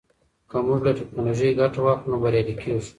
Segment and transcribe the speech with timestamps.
[0.49, 2.81] که موږ له ټیکنالوژۍ ګټه واخلو نو بریالي کیږو.